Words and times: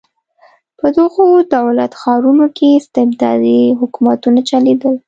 په 0.79 0.87
دغو 0.97 1.25
دولت 1.55 1.91
ښارونو 2.01 2.45
کې 2.57 2.67
استبدادي 2.79 3.61
حکومتونه 3.81 4.39
چلېدل. 4.49 4.95